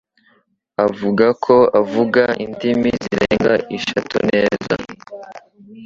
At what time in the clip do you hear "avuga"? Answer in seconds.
0.85-1.25, 1.81-2.23